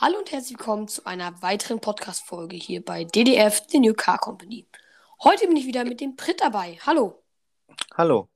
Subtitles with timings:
[0.00, 4.66] Hallo und herzlich willkommen zu einer weiteren Podcast-Folge hier bei DDF, The New Car Company.
[5.22, 6.76] Heute bin ich wieder mit dem Pritt dabei.
[6.84, 7.22] Hallo.
[7.96, 8.28] Hallo.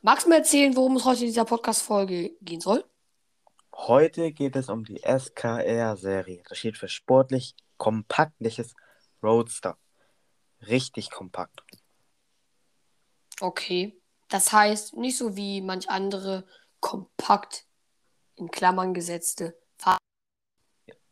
[0.00, 2.82] Magst du mir erzählen, worum es heute in dieser Podcast-Folge gehen soll?
[3.74, 6.42] Heute geht es um die SKR-Serie.
[6.48, 8.74] Das steht für sportlich kompaktliches
[9.22, 9.76] Roadster.
[10.66, 11.60] Richtig kompakt.
[13.38, 14.00] Okay.
[14.30, 16.46] Das heißt, nicht so wie manch andere
[16.80, 17.66] kompakt
[18.36, 20.09] in Klammern gesetzte Fahrzeuge.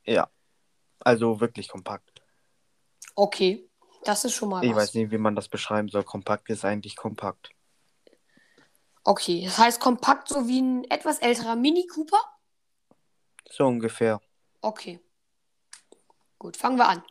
[0.08, 0.28] Ja.
[1.00, 2.22] Also wirklich kompakt.
[3.14, 3.68] Okay.
[4.04, 4.76] Das ist schon mal Ich was.
[4.76, 6.02] weiß nicht, wie man das beschreiben soll.
[6.02, 7.50] Kompakt ist eigentlich kompakt.
[9.04, 9.42] Okay.
[9.44, 12.20] Das heißt, kompakt so wie ein etwas älterer Mini Cooper?
[13.50, 14.20] So ungefähr.
[14.60, 15.00] Okay.
[16.38, 17.02] Gut, fangen wir an.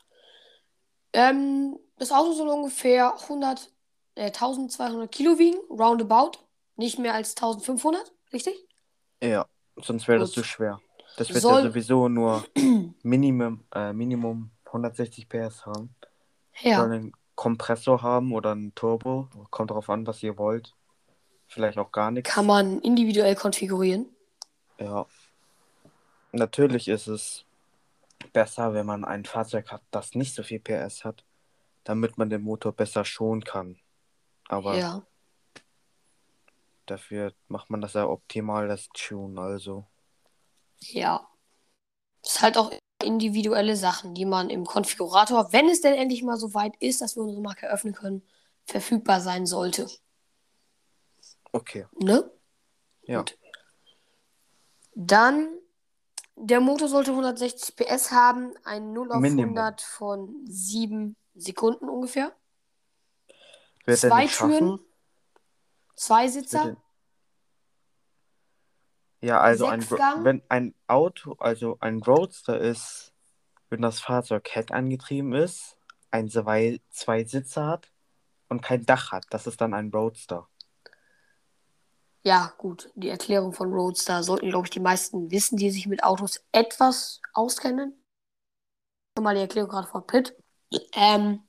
[1.14, 3.72] Ähm, das Auto soll ungefähr 100,
[4.16, 6.32] äh, 1200 Kilo wiegen, roundabout.
[6.76, 8.56] Nicht mehr als 1500, richtig?
[9.22, 9.48] Ja.
[9.78, 10.80] Sonst wäre das zu schwer.
[11.18, 12.46] Das wird Soll- ja sowieso nur
[13.04, 15.94] Minimum, äh, Minimum 160 PS haben.
[16.62, 16.84] Soll Ja.
[16.84, 19.28] einen Kompressor haben oder einen Turbo.
[19.52, 20.74] Kommt darauf an, was ihr wollt.
[21.48, 22.30] Vielleicht auch gar nichts.
[22.34, 24.08] Kann man individuell konfigurieren.
[24.80, 25.06] Ja.
[26.32, 27.46] Natürlich ist es
[28.34, 31.24] besser, wenn man ein Fahrzeug hat, das nicht so viel PS hat,
[31.84, 33.80] damit man den Motor besser schonen kann.
[34.50, 35.04] Aber Ja.
[36.86, 39.86] dafür macht man das ja optimal, das Tune, also.
[40.80, 41.28] Ja.
[42.24, 42.72] Ist halt auch
[43.04, 47.16] individuelle Sachen, die man im Konfigurator, wenn es denn endlich mal so weit ist, dass
[47.16, 48.28] wir unsere Marke öffnen können,
[48.66, 49.88] verfügbar sein sollte.
[51.52, 51.86] Okay.
[52.00, 52.30] Ne?
[53.04, 53.20] Ja.
[53.20, 53.38] Gut.
[54.96, 55.50] Dann,
[56.36, 59.58] der Motor sollte 160 PS haben, ein 0 auf Minimum.
[59.58, 62.36] 100 von 7 Sekunden ungefähr.
[63.86, 64.80] Wird Zwei Türen?
[65.96, 66.78] Zwei Sitzer, er-
[69.28, 70.24] Ja, also ein, Sechsgang?
[70.24, 73.14] wenn ein Auto, also ein Roadster ist,
[73.70, 75.76] wenn das Fahrzeug heckangetrieben ist,
[76.12, 77.92] ein zwei, zwei Sitze hat
[78.48, 80.48] und kein Dach hat, das ist dann ein Roadster.
[82.24, 82.90] Ja, gut.
[82.96, 87.22] Die Erklärung von Roadster sollten, glaube ich, die meisten wissen, die sich mit Autos etwas
[87.34, 88.02] auskennen.
[89.20, 90.42] Mal die Erklärung gerade von Pitt.
[90.94, 91.46] Ähm,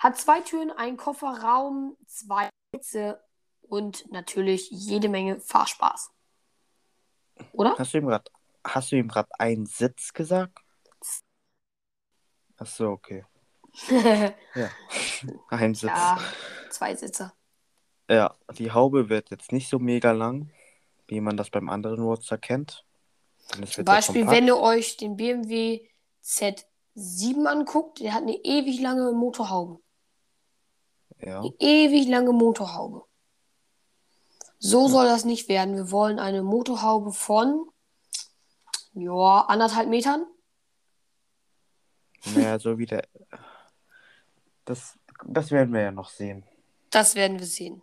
[0.00, 3.22] hat zwei Türen, einen Kofferraum, zwei Sitze
[3.70, 6.10] und natürlich jede Menge Fahrspaß.
[7.52, 7.76] Oder?
[7.78, 8.30] Hast du ihm gerade,
[8.64, 10.58] hast du ihm gerade einen Sitz gesagt?
[12.58, 13.24] Ach so, okay.
[14.54, 14.70] Ja,
[15.48, 15.90] ein Sitz.
[15.90, 16.18] ja,
[16.70, 17.32] zwei Sitze.
[18.10, 20.50] Ja, die Haube wird jetzt nicht so mega lang,
[21.06, 22.84] wie man das beim anderen Roadster kennt.
[23.70, 25.86] Zum Beispiel, wenn ihr euch den BMW
[26.24, 29.80] Z7 anguckt, der hat eine ewig lange Motorhaube.
[31.20, 33.04] Ja, Eine ewig lange Motorhaube.
[34.62, 35.74] So soll das nicht werden.
[35.74, 37.66] Wir wollen eine Motorhaube von
[38.92, 40.26] ja, anderthalb Metern.
[42.26, 43.08] naja, so wie der.
[44.66, 46.44] Das, das werden wir ja noch sehen.
[46.90, 47.80] Das werden wir sehen.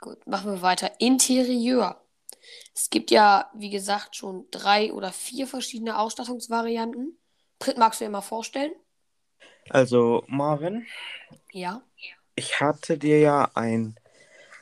[0.00, 0.92] Gut, machen wir weiter.
[1.00, 2.00] Interieur.
[2.74, 7.18] Es gibt ja, wie gesagt, schon drei oder vier verschiedene Ausstattungsvarianten.
[7.58, 8.72] Pritt, magst du dir mal vorstellen?
[9.70, 10.86] Also, Marvin,
[11.52, 11.82] Ja.
[12.36, 13.98] ich hatte dir ja ein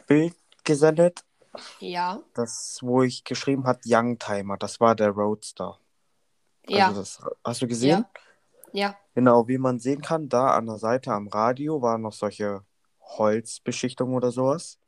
[0.06, 1.22] Bild gesendet,
[1.81, 2.21] Ja.
[2.34, 4.56] das, wo ich geschrieben hat Youngtimer.
[4.56, 5.78] Das war der Roadster.
[6.69, 6.89] Ja.
[6.89, 8.05] Also das, hast du gesehen?
[8.72, 8.97] Ja.
[9.15, 12.62] Genau, wie man sehen kann, da an der Seite am Radio waren noch solche
[13.00, 14.78] Holzbeschichtungen oder sowas.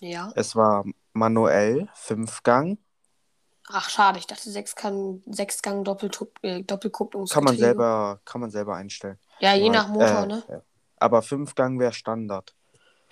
[0.00, 0.32] Ja.
[0.36, 2.78] Es war manuell, Fünfgang.
[3.68, 4.18] Ach, schade.
[4.18, 5.84] Ich dachte, Sechsgang, Sechsgang
[6.42, 7.32] äh, Doppelkupplungsgetriebe.
[7.32, 9.18] Kann man selber, kann man selber einstellen.
[9.38, 10.42] Ja, je nach Motor, äh, ne?
[10.48, 10.62] ja.
[10.96, 12.54] Aber Fünfgang wäre Standard.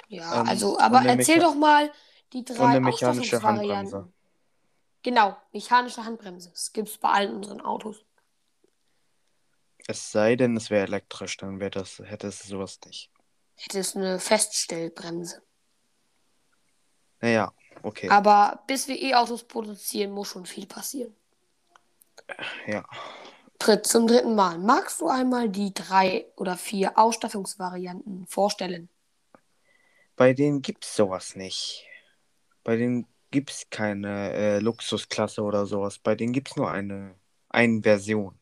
[0.08, 1.90] Ja, Ähm, also, aber erzähl doch mal
[2.32, 3.42] die drei eine mechanische.
[3.42, 4.12] Handbremse.
[5.02, 6.50] Genau, mechanische Handbremse.
[6.50, 8.04] Das gibt es bei allen unseren Autos.
[9.86, 13.10] Es sei denn, es wäre elektrisch, dann wäre das, hätte es sowas nicht.
[13.56, 15.42] Hätte es eine Feststellbremse.
[17.20, 17.52] Naja,
[17.82, 18.08] okay.
[18.08, 21.14] Aber bis wir E-Autos produzieren, muss schon viel passieren.
[22.66, 22.84] Ja.
[23.58, 24.58] Tritt zum dritten Mal.
[24.58, 28.88] Magst du einmal die drei oder vier Ausstattungsvarianten vorstellen?
[30.16, 31.86] Bei denen gibt es sowas nicht.
[32.64, 35.98] Bei denen gibt es keine äh, Luxusklasse oder sowas.
[35.98, 37.16] Bei denen gibt es nur eine,
[37.48, 38.38] eine Version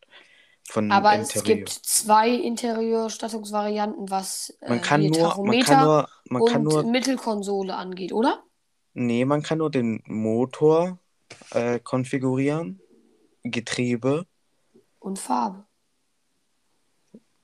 [0.64, 1.56] von Aber es Interieur.
[1.56, 6.84] gibt zwei Interieurstattungsvarianten, was äh, man kann nur, man kann nur, man kann und nur,
[6.84, 8.44] Mittelkonsole angeht, oder?
[8.94, 10.98] nee, man kann nur den Motor
[11.50, 12.82] äh, konfigurieren,
[13.44, 14.26] Getriebe
[15.00, 15.66] Und Farbe.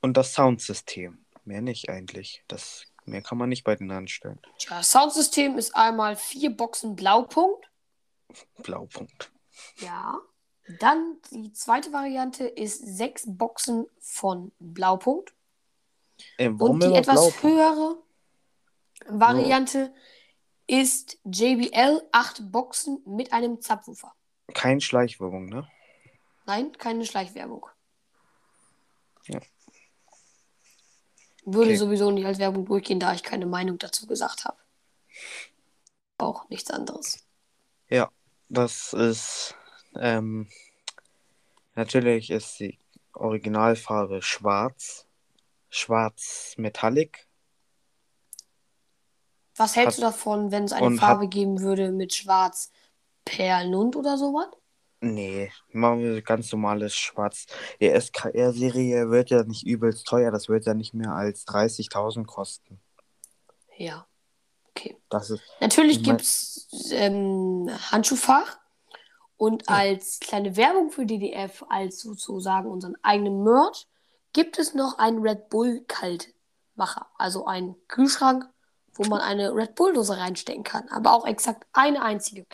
[0.01, 1.25] und das Soundsystem.
[1.45, 2.43] Mehr nicht eigentlich.
[2.49, 4.41] Das, mehr kann man nicht bei denen anstellen.
[4.59, 7.71] Tja, Soundsystem ist einmal vier Boxen Blaupunkt.
[8.63, 9.31] Blaupunkt.
[9.79, 10.19] Ja.
[10.81, 15.35] Dann die zweite Variante ist sechs Boxen von Blaupunkt.
[16.39, 17.51] Äh, warum Und die etwas blau?
[17.51, 17.99] höhere
[19.07, 19.93] Variante
[20.67, 24.15] ist JBL 8 Boxen mit einem Subwoofer.
[24.55, 25.69] Kein Schleichwirkung, ne?
[26.47, 27.67] Nein, keine Schleichwerbung.
[29.27, 29.41] Ja.
[31.45, 31.77] Würde Okay.
[31.77, 34.57] sowieso nicht als Werbung durchgehen, da ich keine Meinung dazu gesagt habe.
[36.19, 37.27] Auch nichts anderes.
[37.89, 38.11] Ja,
[38.49, 39.55] das ist.
[39.97, 40.49] Ähm,
[41.75, 42.79] natürlich ist die
[43.13, 45.07] Originalfarbe schwarz.
[45.71, 47.27] Schwarz Metallic.
[49.57, 52.73] Was hältst Hat- du davon, wenn es eine Farbe geben würde mit Schwarz
[53.25, 54.49] Perlnund oder sowas?
[55.05, 57.47] Nee, machen wir ganz normales Schwarz.
[57.81, 60.31] Die SKR-Serie wird ja nicht übelst teuer.
[60.31, 62.81] Das wird ja nicht mehr als 30.000 kosten.
[63.77, 64.07] Ja.
[64.71, 64.97] Okay.
[65.09, 65.43] Das ist.
[65.61, 68.59] Natürlich gibt es ähm, Handschuhfach
[69.37, 73.87] und als kleine Werbung für DDF, als sozusagen unseren eigenen Merch,
[74.33, 77.07] gibt es noch einen Red Bull Kaltmacher.
[77.19, 78.49] Also einen Kühlschrank,
[78.95, 80.89] wo man eine Red Bull Dose reinstecken kann.
[80.89, 82.47] Aber auch exakt eine einzige,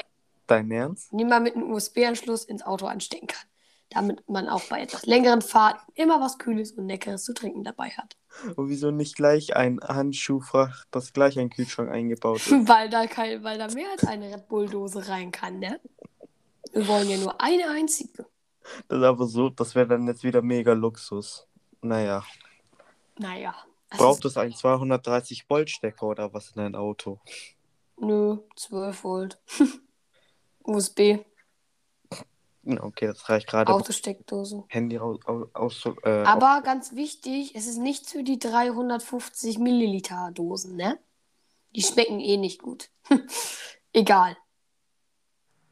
[0.50, 1.10] Dein Ernst?
[1.12, 3.46] die man mit einem USB-Anschluss ins Auto anstecken kann.
[3.90, 7.90] Damit man auch bei etwas längeren Fahrten immer was Kühles und Leckeres zu trinken dabei
[7.90, 8.16] hat.
[8.56, 12.50] Und wieso nicht gleich ein Handschuhfach, das gleich ein Kühlschrank eingebaut ist?
[12.68, 15.80] weil, da kein, weil da mehr als eine Red Bull Dose rein kann, ne?
[16.72, 18.26] Wir wollen ja nur eine einzige.
[18.88, 21.48] Das ist aber so, das wäre dann jetzt wieder mega Luxus.
[21.80, 22.24] Naja.
[23.18, 23.54] Naja.
[23.88, 27.20] das Braucht es einen 230 Volt Stecker oder was in dein Auto?
[27.96, 29.38] Nö, 12 Volt.
[30.64, 31.18] USB,
[32.66, 33.72] Okay, das reicht gerade.
[33.72, 34.64] Autosteckdose.
[34.68, 35.18] Handy raus,
[35.54, 40.98] aus, äh, Aber ganz wichtig, es ist nichts für die 350 Milliliter Dosen, ne?
[41.74, 42.90] Die schmecken eh nicht gut.
[43.94, 44.36] Egal.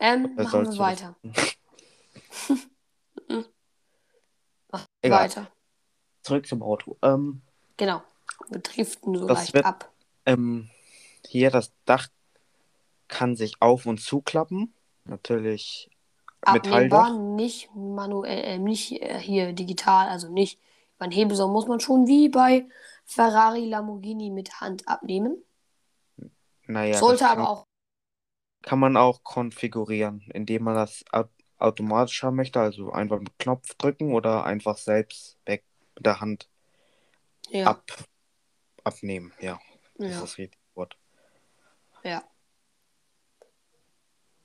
[0.01, 1.15] Ähm, machen wir weiter.
[3.29, 3.45] machen
[4.71, 5.25] wir Egal.
[5.25, 5.53] weiter.
[6.23, 6.97] Zurück zum Auto.
[7.03, 7.43] Ähm,
[7.77, 8.03] Genau.
[8.49, 9.93] Wir driften so leicht wird- ab.
[10.27, 10.69] ähm,
[11.27, 12.09] hier das Dach
[13.09, 14.75] kann sich auf- und zuklappen.
[15.09, 15.91] Natürlich
[16.43, 17.37] Abnehmbar, Metalldach.
[17.37, 20.61] nicht manuell, äh, nicht äh, hier digital, also nicht
[20.97, 22.67] über den Hebel, sondern muss man schon wie bei
[23.05, 25.43] Ferrari, Lamborghini mit Hand abnehmen.
[26.67, 27.65] Naja, Sollte kann, aber auch,
[28.63, 31.25] kann man auch konfigurieren, indem man das au-
[31.59, 32.61] automatisch haben möchte.
[32.61, 35.65] Also einfach mit Knopf drücken oder einfach selbst weg
[35.97, 36.49] mit der Hand
[37.51, 37.83] ja, ab,
[38.85, 39.33] abnehmen.
[39.41, 39.59] Ja,
[39.97, 40.97] das ist ja, das richtige Wort.
[42.05, 42.23] ja.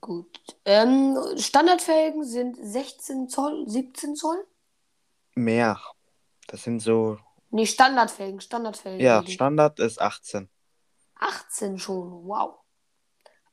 [0.04, 0.38] Gut.
[0.66, 4.46] Ähm, Standardfelgen sind 16 Zoll, 17 Zoll?
[5.34, 5.80] Mehr.
[6.46, 7.16] Das sind so.
[7.50, 9.00] Nee, Standardfelgen, Standardfelgen.
[9.00, 10.50] Ja, Standard ist 18.
[11.14, 12.58] 18 schon, wow.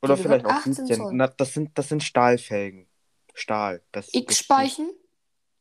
[0.02, 0.96] Oder Die vielleicht gehört auch 18 17.
[0.98, 1.12] Zoll.
[1.14, 2.86] Na, das sind, das sind Stahlfelgen.
[3.32, 3.82] Stahl.
[3.90, 4.90] Das X-Speichen?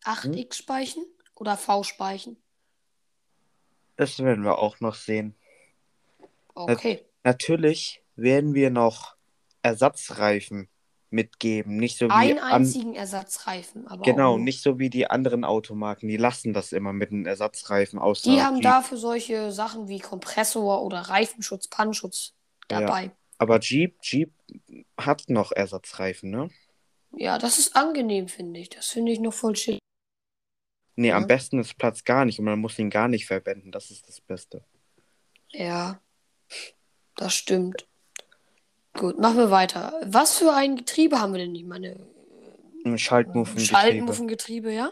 [0.04, 1.06] 8 Hm?
[1.36, 2.36] Oder V-Speichen?
[3.96, 5.38] Das werden wir auch noch sehen.
[6.54, 7.06] Okay.
[7.24, 9.16] Natürlich werden wir noch
[9.62, 10.68] Ersatzreifen
[11.12, 11.78] mitgeben.
[11.78, 16.08] Nicht so wie Einen einzigen Ersatzreifen, aber Genau, nicht so wie die anderen Automarken.
[16.10, 18.22] Die lassen das immer mit den Ersatzreifen aus.
[18.24, 22.34] Die haben dafür solche Sachen wie Kompressor oder Reifenschutz, Pannenschutz
[22.72, 22.82] Ja.
[22.82, 23.12] dabei.
[23.38, 24.34] Aber Jeep, Jeep
[24.98, 26.50] hat noch Ersatzreifen, ne?
[27.14, 28.70] Ja, das ist angenehm, finde ich.
[28.70, 29.80] Das finde ich noch voll chill.
[30.96, 31.18] Nee, Ja.
[31.18, 33.72] am besten ist Platz gar nicht und man muss ihn gar nicht verwenden.
[33.72, 34.64] Das ist das Beste.
[35.50, 36.00] Ja,
[37.16, 37.88] das stimmt.
[38.94, 39.94] Gut, machen wir weiter.
[40.06, 41.56] Was für ein Getriebe haben wir denn?
[41.56, 41.96] Ich meine,
[42.86, 43.78] Ein Schaltmuffengetriebe.
[43.78, 44.92] Schaltmuffengetriebe, ja?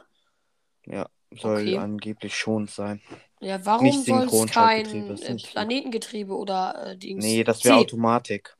[0.85, 1.77] Ja, soll Okay.
[1.77, 3.01] angeblich schon sein.
[3.41, 4.85] Ja, warum soll es kein
[5.21, 5.43] äh, gut.
[5.43, 7.23] Planetengetriebe oder äh, Dings?
[7.23, 7.75] Nee, das wäre?
[7.77, 8.55] Automatik.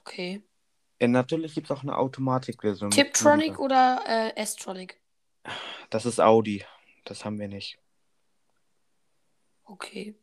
[0.00, 0.42] Okay.
[1.00, 2.90] Ja, natürlich gibt es auch eine Automatikversion.
[2.90, 5.00] Tiptronic oder äh, S-Tronic?
[5.90, 6.64] Das ist Audi.
[7.04, 7.78] Das haben wir nicht.
[9.64, 10.16] Okay.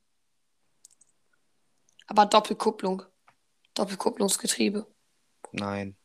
[2.07, 3.03] Aber Doppelkupplung.
[3.79, 4.85] Doppelkupplungsgetriebe.
[5.53, 5.95] Nein.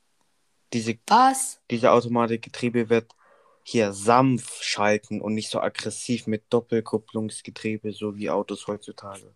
[0.73, 1.61] Diese, Was?
[1.71, 3.13] diese Automatikgetriebe wird
[3.65, 9.35] hier sanft schalten und nicht so aggressiv mit Doppelkupplungsgetriebe, so wie Autos heutzutage.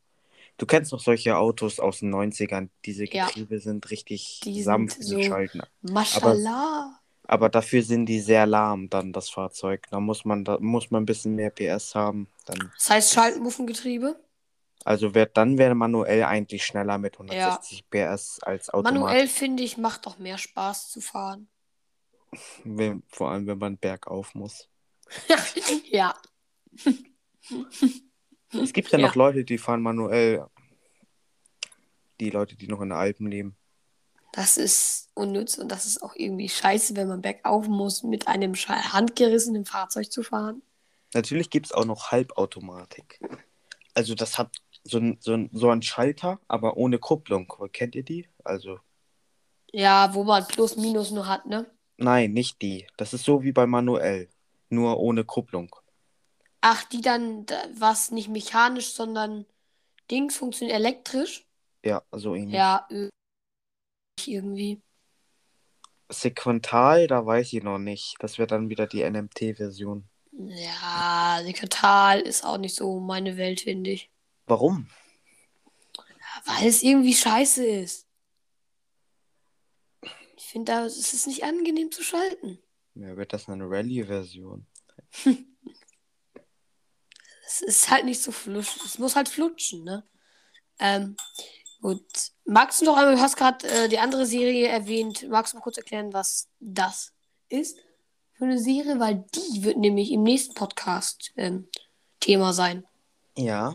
[0.56, 2.68] Du kennst noch solche Autos aus den 90ern.
[2.84, 3.26] Diese Ja.
[3.26, 5.60] Getriebe sind richtig Die sind sanft so- mit Schalten.
[5.82, 6.98] Maschallah.
[7.24, 9.86] Aber dafür sind die sehr lahm, dann das Fahrzeug.
[9.90, 12.26] Da muss man, da muss man ein bisschen mehr PS haben.
[12.46, 14.18] Dann, Das heißt Schaltmuffengetriebe.
[14.84, 19.00] Also wird, dann wäre manuell eigentlich schneller mit 160 PS als Automatik.
[19.00, 21.48] Manuell finde ich, macht doch mehr Spaß zu fahren.
[22.64, 24.68] Wenn, vor allem, wenn man bergauf muss.
[25.90, 26.14] ja.
[28.52, 29.06] Es gibt ja Ja.
[29.06, 30.46] noch Leute, die fahren manuell.
[32.20, 33.56] Die Leute, die noch in den Alpen leben.
[34.32, 38.54] Das ist unnütz und das ist auch irgendwie scheiße, wenn man bergauf muss, mit einem
[38.54, 40.62] handgerissenen Fahrzeug zu fahren.
[41.14, 43.20] Natürlich gibt es auch noch Halbautomatik.
[43.94, 44.54] Also das hat
[44.88, 47.52] so ein, so ein, so ein Schalter, aber ohne Kupplung.
[47.72, 48.28] Kennt ihr die?
[48.44, 48.80] Also,
[49.72, 51.70] Ja, wo man Plus, Minus nur hat, ne?
[51.96, 52.86] nein, nicht die.
[52.96, 54.28] Das ist so wie bei manuell.
[54.70, 55.74] Nur ohne Kupplung.
[56.60, 59.46] Ach, die dann, da- was nicht mechanisch, sondern
[60.10, 61.46] Dings funktioniert elektrisch.
[61.84, 62.54] Ja, so ähnlich.
[62.54, 62.86] Ja,
[64.26, 64.80] irgendwie.
[66.10, 68.16] Sequental, da weiß ich noch nicht.
[68.20, 70.08] Das wird dann wieder die NMT-Version.
[70.32, 74.10] Ja, Sekretal ist auch nicht so meine Welt, finde ich.
[74.48, 74.88] Warum?
[76.44, 78.06] Weil es irgendwie scheiße ist.
[80.36, 82.58] Ich finde, da es ist nicht angenehm zu schalten.
[82.94, 84.66] Ja, wird das eine Rallye-Version?
[87.50, 88.76] Es ist halt nicht so flutsch.
[88.84, 90.06] Es muss halt flutschen, ne?
[90.78, 91.16] Ähm,
[91.80, 92.04] gut.
[92.44, 95.26] Magst du noch einmal, du hast gerade äh, die andere Serie erwähnt.
[95.30, 97.14] Magst du mal kurz erklären, was das
[97.48, 97.78] ist
[98.34, 99.00] für eine Serie?
[99.00, 101.68] Weil die wird nämlich im nächsten Podcast ähm,
[102.20, 102.86] Thema sein.
[103.36, 103.74] Ja.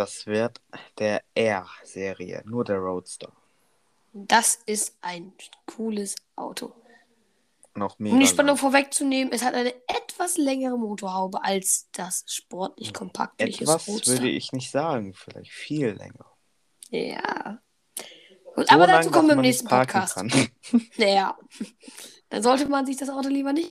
[0.00, 0.62] Das wird
[0.98, 3.30] der R-Serie, nur der Roadster.
[4.14, 5.34] Das ist ein
[5.66, 6.72] cooles Auto.
[7.74, 8.14] Noch mega.
[8.14, 8.56] Um die Spannung lang.
[8.56, 14.12] vorwegzunehmen, es hat eine etwas längere Motorhaube als das sportlich kompaktliche Etwas Roadster.
[14.12, 16.32] würde ich nicht sagen, vielleicht viel länger.
[16.88, 17.60] Ja.
[18.54, 20.16] Gut, So aber lang, dazu kommen wir im nächsten Podcast.
[20.96, 21.36] Naja.
[22.30, 23.68] Dann sollte man sich das Auto lieber nicht.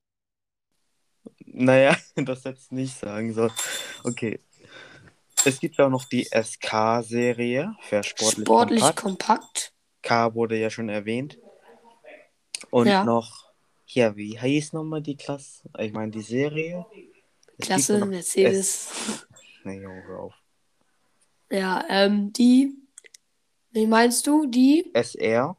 [1.44, 3.50] Naja, das jetzt nicht sagen soll.
[4.04, 4.38] Okay.
[5.44, 9.00] Es gibt auch noch die SK-Serie für sportlich, Sportlich kompakt.
[9.02, 9.72] kompakt.
[10.02, 11.38] K wurde ja schon erwähnt.
[12.70, 13.04] Und Ja.
[13.04, 13.50] noch,
[13.86, 15.68] ja, wie hieß nochmal die Klasse?
[15.78, 16.86] Ich meine, die Serie?
[17.58, 18.90] Es Klasse, Mercedes.
[19.64, 20.34] Nee, hör auf.
[21.50, 22.72] Ja, ähm, die.
[23.72, 24.46] Wie meinst du?
[24.46, 25.56] Die SR,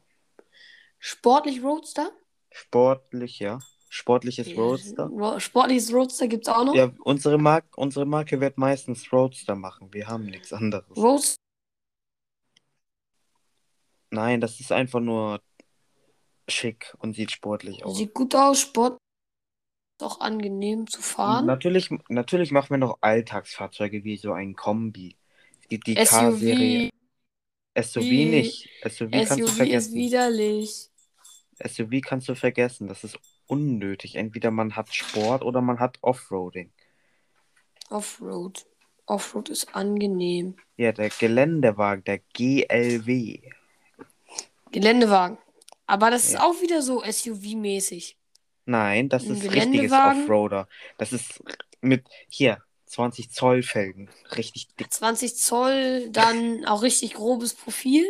[0.98, 2.10] sportlich Roadster?
[2.50, 3.58] sportlich, ja.
[3.94, 5.04] Sportliches Ja, Roadster.
[5.04, 6.74] Ro sportliches Roadster gibt's auch noch.
[6.74, 9.92] Ja, unsere, Mark unsere Marke wird meistens Roadster machen.
[9.92, 10.96] Wir haben nichts anderes.
[10.96, 11.36] Roadster.
[14.10, 15.42] Nein, das ist einfach nur
[16.48, 17.98] schick und sieht sportlich aus.
[17.98, 18.60] Sieht gut aus.
[18.62, 18.96] Sport.
[20.00, 21.44] Ist auch angenehm zu fahren.
[21.44, 25.18] Natürlich, natürlich machen wir noch Alltagsfahrzeuge wie so ein Kombi.
[25.60, 26.88] Es gibt die K-Serie.
[27.76, 28.00] SUV.
[28.00, 28.70] SUV nicht.
[28.88, 29.94] SUV kannst du SUV ist vergessen.
[29.96, 30.88] widerlich.
[31.62, 32.88] SUV kannst du vergessen.
[32.88, 33.18] Das ist
[33.52, 34.16] unnötig.
[34.16, 36.72] Entweder man hat Sport oder man hat Offroading.
[37.90, 38.66] Offroad.
[39.06, 40.56] Offroad ist angenehm.
[40.76, 43.40] Ja, der Geländewagen, der GLW.
[44.70, 45.36] Geländewagen.
[45.86, 46.44] Aber das ist Ja.
[46.44, 48.16] auch wieder so SUV-mäßig.
[48.64, 49.92] Nein, das Ein ist richtiges?
[49.92, 50.68] Offroader.
[50.96, 51.42] Das ist
[51.80, 54.08] mit hier 20 Zoll Felgen.
[54.36, 54.92] Richtig dick.
[54.92, 58.04] 20 Zoll, dann auch richtig grobes Profil.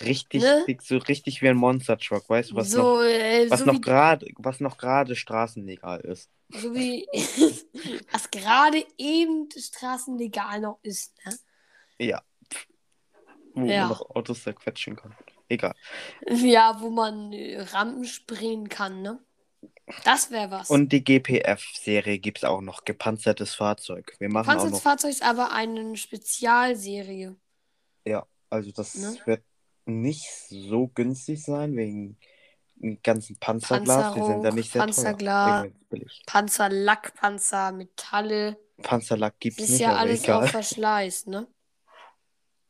[0.00, 0.64] Richtig Ne?
[0.82, 2.28] so richtig wie ein Monster Truck.
[2.28, 6.30] Weißt du, was noch, so, äh, was so, noch gerade, was noch gerade straßenlegal ist?
[6.50, 7.06] so wie
[8.12, 11.14] was gerade eben straßenlegal noch ist.
[11.24, 11.38] Ne?
[11.98, 12.22] Ja.
[13.54, 13.80] Wo Ja.
[13.82, 15.14] man noch Autos zerquetschen kann.
[15.48, 15.74] Egal.
[16.28, 19.20] Ja, wo man äh, Rampen springen kann, ne?
[20.04, 20.70] Das wäre was.
[20.70, 22.84] Und die GPF-Serie gibt es auch noch.
[22.84, 24.14] Gepanzertes Fahrzeug.
[24.18, 24.82] Wir machen auch Panzertes noch.
[24.82, 27.36] Fahrzeug ist aber eine Spezialserie.
[28.06, 29.16] Ja, also das Ne?
[29.26, 29.42] wird
[29.86, 32.18] nicht so günstig sein, wegen
[32.76, 34.14] dem ganzen Panzerglas.
[34.14, 35.66] Die sind ja Panzerung, nicht sehr Panzerglas.
[35.88, 36.22] billig.
[36.26, 38.58] Panzer, Metalle.
[38.82, 40.44] Panzerlack gibt es Ist nicht, ja aber alles egal.
[40.44, 41.46] auf Verschleiß, ne?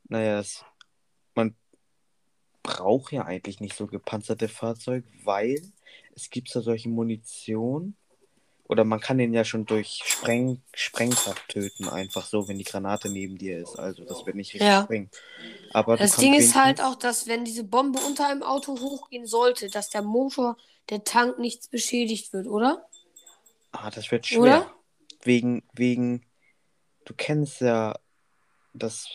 [0.09, 0.65] Naja, es,
[1.35, 1.57] man
[2.63, 5.61] braucht ja eigentlich nicht so gepanzerte Fahrzeuge, weil
[6.15, 7.97] es gibt ja solche Munition.
[8.67, 13.11] Oder man kann den ja schon durch Spreng Sprengkraft töten, einfach so, wenn die Granate
[13.11, 13.79] neben dir ist.
[13.79, 14.85] Also das wird nicht richtig Ja.
[14.85, 15.11] springen.
[15.73, 19.69] Aber Das Ding ist halt auch, dass wenn diese Bombe unter einem Auto hochgehen sollte,
[19.69, 20.57] dass der Motor,
[20.89, 22.89] der Tank nichts beschädigt wird, oder?
[23.73, 24.41] Ah, das wird schwer.
[24.41, 24.71] Oder?
[25.25, 26.25] Wegen, wegen,
[27.05, 27.99] du kennst ja
[28.73, 29.09] das,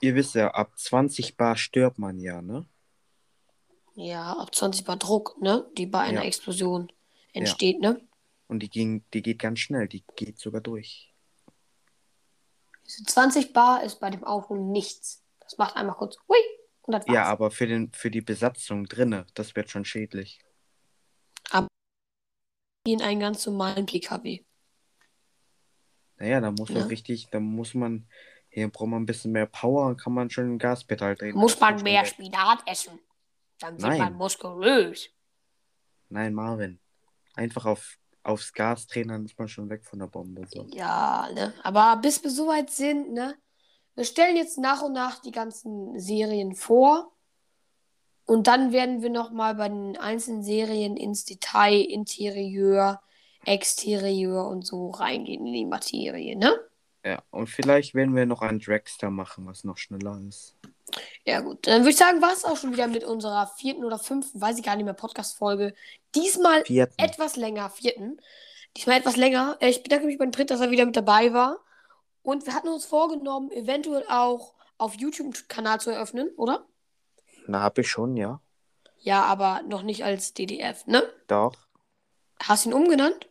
[0.00, 2.66] ihr wisst ja, ab 20 Bar stirbt man ja, ne?
[3.94, 5.66] Ja, ab 20 Bar Druck, ne?
[5.78, 6.26] Die bei einer Ja.
[6.26, 6.92] Explosion
[7.32, 8.00] entsteht, ne?
[8.48, 11.12] Und die, ging, die geht ganz schnell, die geht sogar durch.
[12.84, 15.24] Diese 20 Bar ist bei dem Auto nichts.
[15.40, 16.38] Das macht einmal kurz, hui,
[16.82, 17.14] und das war's.
[17.14, 20.40] Ja, aber für, den, für die Besatzung drinne, das wird schon schädlich.
[22.86, 24.44] Wie in einen ganz normalen PKW.
[26.18, 26.86] Naja, da muss man Ja.
[26.86, 28.08] richtig, da muss man,
[28.48, 31.36] hier braucht man ein bisschen mehr Power, kann man schon ein Gaspedal drehen.
[31.36, 32.08] Muss man mehr weg.
[32.10, 33.00] Spinat essen.
[33.58, 33.98] Dann wird Nein.
[33.98, 35.10] man muskulös.
[36.10, 36.78] Nein, Marvin.
[37.34, 40.46] Einfach auf, aufs Gas drehen, dann ist man schon weg von der Bombe.
[40.48, 40.66] So.
[40.72, 41.54] Ja, ne?
[41.62, 43.36] Aber bis wir soweit sind, ne?
[43.94, 47.12] Wir stellen jetzt nach und nach die ganzen Serien vor.
[48.26, 53.00] Und dann werden wir nochmal bei den einzelnen Serien ins Detail, Interieur,
[53.44, 56.58] Exterieur und so reingehen in die Materie, ne?
[57.04, 60.56] Ja, und vielleicht werden wir noch einen Dragster machen, was noch schneller ist.
[61.24, 61.66] Ja, gut.
[61.66, 64.58] Dann würde ich sagen, war es auch schon wieder mit unserer vierten oder fünften, weiß
[64.58, 65.74] ich gar nicht mehr, Podcast-Folge.
[66.14, 66.94] Diesmal Vierten.
[66.98, 68.20] etwas länger, vierten.
[68.76, 69.56] Diesmal etwas länger.
[69.60, 71.58] Äh, Ich bedanke mich beim Brit, dass er wieder mit dabei war.
[72.22, 76.66] Und wir hatten uns vorgenommen, eventuell auch auf YouTube einen Kanal zu eröffnen, oder?
[77.46, 78.40] Na, hab ich schon, ja.
[78.98, 81.02] Ja, aber noch nicht als DDF, ne?
[81.28, 81.54] Doch.
[82.42, 83.28] Hast du ihn umgenannt?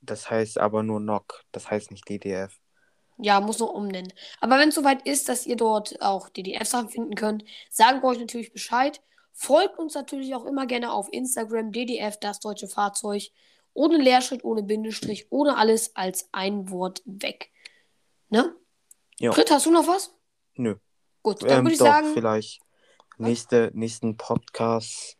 [0.00, 1.44] Das heißt aber nur NOC.
[1.52, 2.58] Das heißt nicht DDF.
[3.18, 4.12] Ja, muss noch umnennen.
[4.40, 8.18] Aber wenn es soweit ist, dass ihr dort auch DDF-Sachen finden könnt, sagen wir euch
[8.20, 9.00] natürlich Bescheid.
[9.32, 13.22] Folgt uns natürlich auch immer gerne auf Instagram, DDF, das deutsche Fahrzeug.
[13.74, 17.50] Ohne Leerschritt, ohne Bindestrich, ohne alles als ein Wort weg.
[18.30, 18.54] Ne?
[19.18, 19.30] Ja.
[19.32, 20.14] Britt, hast du noch was?
[20.54, 20.76] Nö.
[21.22, 22.62] Gut, dann Ähm, würde ich doch, sagen, vielleicht
[23.18, 25.16] nächste, nächsten Podcast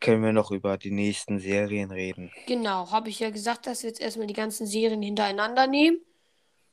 [0.00, 2.30] können wir noch über die nächsten Serien reden.
[2.46, 5.98] genau, habe ich ja gesagt, dass wir jetzt erstmal die ganzen Serien hintereinander nehmen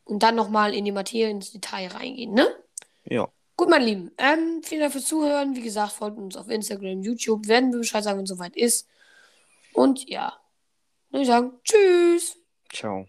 [0.05, 2.47] und dann nochmal in die Materie ins Detail reingehen, ne?
[3.05, 3.29] Ja.
[3.55, 4.11] Gut, meine Lieben.
[4.17, 5.55] Ähm, vielen Dank fürs Zuhören.
[5.55, 7.47] Wie gesagt, folgt uns auf Instagram, YouTube.
[7.47, 8.87] Werden wir Bescheid sagen, wenn es soweit ist.
[9.73, 10.33] Und ja,
[11.09, 12.37] würde ich sagen, tschüss.
[12.71, 13.05] Ciao.